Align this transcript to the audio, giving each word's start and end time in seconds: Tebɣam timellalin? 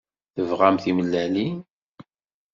Tebɣam 0.35 0.75
timellalin? 0.83 1.57